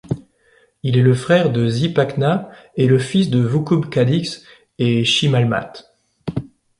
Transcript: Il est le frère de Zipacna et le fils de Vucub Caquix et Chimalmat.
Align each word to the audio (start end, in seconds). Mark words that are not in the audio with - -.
Il 0.81 0.97
est 0.97 1.03
le 1.03 1.13
frère 1.13 1.51
de 1.51 1.69
Zipacna 1.69 2.49
et 2.75 2.87
le 2.87 2.97
fils 2.97 3.29
de 3.29 3.37
Vucub 3.37 3.87
Caquix 3.87 4.41
et 4.79 5.03
Chimalmat. 5.05 5.73